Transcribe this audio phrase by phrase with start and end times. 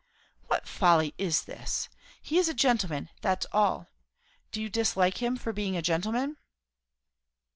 [0.47, 1.87] "What folly is this?
[2.23, 3.85] He is a gentleman, that's all.
[4.51, 6.37] Do you dislike him for being a gentleman?"